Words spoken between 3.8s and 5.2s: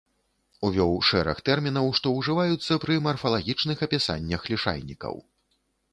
апісаннях лішайнікаў.